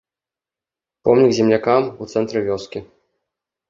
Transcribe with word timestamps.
Помнік 1.09 1.31
землякам 1.41 1.83
у 2.01 2.11
цэнтры 2.11 2.39
вёскі. 2.53 2.79